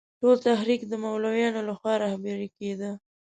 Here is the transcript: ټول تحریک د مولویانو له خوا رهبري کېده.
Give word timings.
ټول 0.19 0.35
تحریک 0.47 0.81
د 0.87 0.93
مولویانو 1.03 1.61
له 1.67 1.73
خوا 1.79 1.93
رهبري 2.03 2.47
کېده. 2.57 2.91